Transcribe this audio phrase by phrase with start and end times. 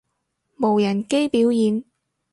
[0.57, 1.83] 無人機表演